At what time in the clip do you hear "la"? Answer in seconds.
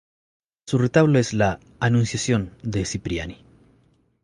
1.31-1.59